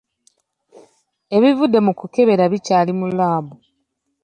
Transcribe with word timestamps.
Ebivudde 1.35 1.79
mu 1.85 1.91
kukebera 1.99 2.43
bikyali 2.51 2.91
mu 2.99 3.05
laabu. 3.17 3.55